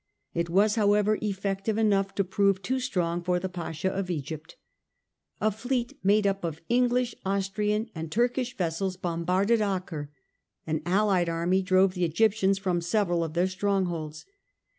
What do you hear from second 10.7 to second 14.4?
allied army drove the Egyp tians from several of their strongholds.